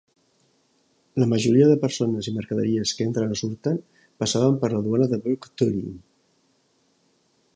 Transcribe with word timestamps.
La 1.23 1.27
majoria 1.33 1.67
de 1.71 1.75
persones 1.83 2.29
i 2.31 2.33
mercaderies 2.37 2.93
que 2.99 3.07
entren 3.09 3.35
o 3.37 3.37
surten 3.43 3.77
passaven 4.23 4.59
per 4.65 4.73
la 4.75 4.81
duana 4.87 5.09
de 5.13 5.23
Verkhoturye. 5.27 5.95